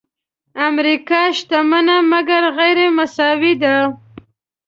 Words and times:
امریکا 0.67 1.21
شتمنه 1.37 1.97
مګر 2.11 2.43
غیرمساوي 2.57 3.53
ده. 3.61 3.75